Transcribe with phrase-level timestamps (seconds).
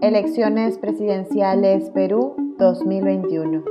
[0.00, 3.64] Elecciones Presidenciales Perú 2021.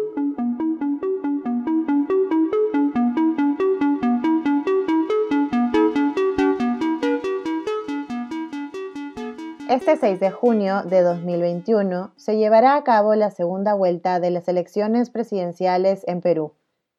[9.70, 14.50] Este 6 de junio de 2021 se llevará a cabo la segunda vuelta de las
[14.50, 16.52] elecciones presidenciales en Perú,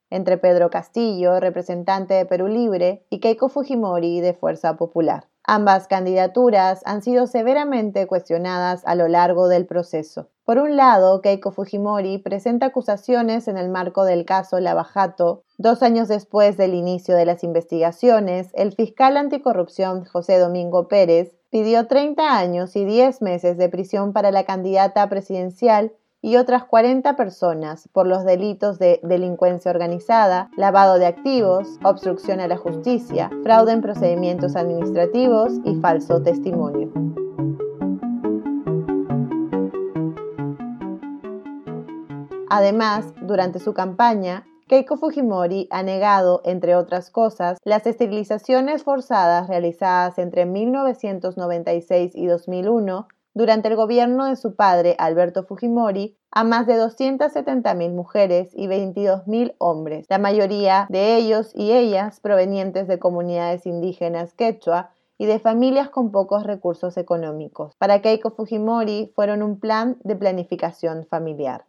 [0.09, 5.27] entre Pedro Castillo, representante de Perú Libre, y Keiko Fujimori de Fuerza Popular.
[5.51, 10.29] Ambas candidaturas han sido severamente cuestionadas a lo largo del proceso.
[10.45, 15.45] Por un lado, Keiko Fujimori presenta acusaciones en el marco del caso Lavajato.
[15.57, 21.87] Dos años después del inicio de las investigaciones, el fiscal anticorrupción José Domingo Pérez pidió
[21.87, 27.89] 30 años y 10 meses de prisión para la candidata presidencial y otras 40 personas
[27.93, 33.83] por los delitos de delincuencia organizada, lavado de activos, obstrucción a la justicia, fraude en
[33.83, 36.91] procedimientos administrativos y falso testimonio.
[42.51, 50.19] Además, durante su campaña, Keiko Fujimori ha negado, entre otras cosas, las esterilizaciones forzadas realizadas
[50.19, 53.09] entre 1996 y 2001
[53.39, 59.55] durante el gobierno de su padre, Alberto Fujimori, a más de 270.000 mujeres y 22.000
[59.59, 65.89] hombres, la mayoría de ellos y ellas provenientes de comunidades indígenas quechua y de familias
[65.89, 67.77] con pocos recursos económicos.
[67.79, 71.65] Para Keiko Fujimori fueron un plan de planificación familiar.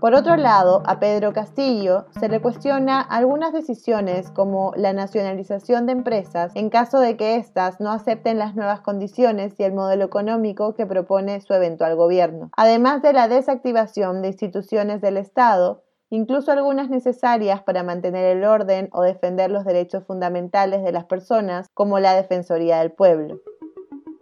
[0.00, 5.92] Por otro lado, a Pedro Castillo se le cuestiona algunas decisiones como la nacionalización de
[5.92, 10.74] empresas en caso de que éstas no acepten las nuevas condiciones y el modelo económico
[10.74, 16.90] que propone su eventual gobierno, además de la desactivación de instituciones del Estado, incluso algunas
[16.90, 22.14] necesarias para mantener el orden o defender los derechos fundamentales de las personas, como la
[22.14, 23.40] Defensoría del Pueblo.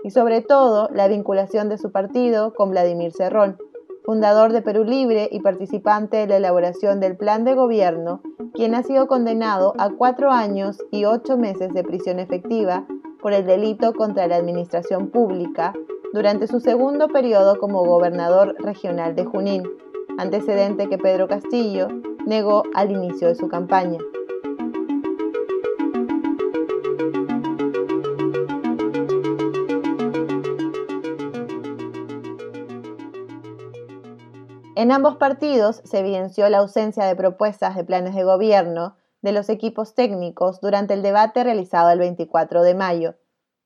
[0.05, 3.59] Y sobre todo, la vinculación de su partido con Vladimir Cerrón,
[4.05, 8.21] fundador de Perú Libre y participante de la elaboración del plan de gobierno,
[8.53, 12.87] quien ha sido condenado a cuatro años y ocho meses de prisión efectiva
[13.23, 15.73] por el delito contra la administración pública
[16.13, 19.63] durante su segundo periodo como gobernador regional de Junín,
[20.19, 21.89] antecedente que Pedro Castillo
[22.27, 23.99] negó al inicio de su campaña.
[34.85, 39.49] En ambos partidos se evidenció la ausencia de propuestas de planes de gobierno de los
[39.49, 43.15] equipos técnicos durante el debate realizado el 24 de mayo,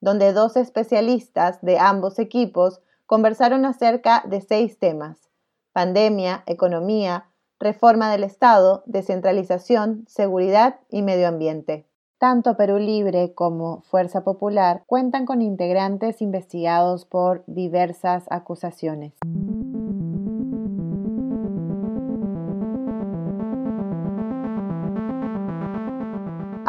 [0.01, 5.29] donde dos especialistas de ambos equipos conversaron acerca de seis temas,
[5.73, 7.25] pandemia, economía,
[7.59, 11.89] reforma del Estado, descentralización, seguridad y medio ambiente.
[12.19, 19.15] Tanto Perú Libre como Fuerza Popular cuentan con integrantes investigados por diversas acusaciones.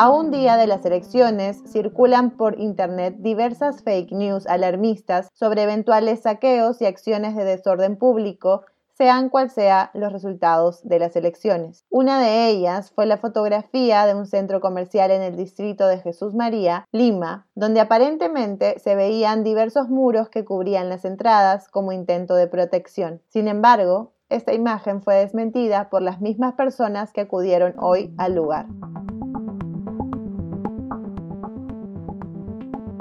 [0.01, 6.21] A un día de las elecciones circulan por Internet diversas fake news alarmistas sobre eventuales
[6.21, 8.61] saqueos y acciones de desorden público
[8.93, 11.83] sean cual sea los resultados de las elecciones.
[11.89, 16.33] Una de ellas fue la fotografía de un centro comercial en el distrito de Jesús
[16.33, 22.47] María, Lima, donde aparentemente se veían diversos muros que cubrían las entradas como intento de
[22.47, 23.21] protección.
[23.27, 28.67] Sin embargo, esta imagen fue desmentida por las mismas personas que acudieron hoy al lugar.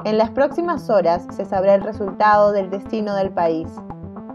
[0.08, 3.68] En las próximas horas se sabrá el resultado del destino del país,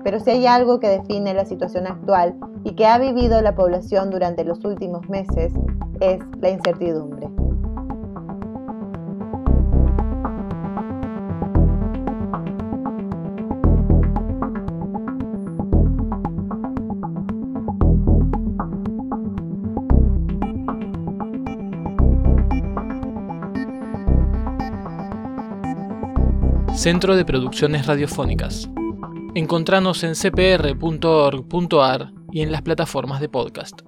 [0.03, 4.11] pero si hay algo que define la situación actual y que ha vivido la población
[4.11, 5.51] durante los últimos meses,
[5.99, 7.27] es la incertidumbre.
[26.83, 28.69] Centro de Producciones Radiofónicas.
[29.35, 33.83] Encontranos en cpr.org.ar y en las plataformas de podcast.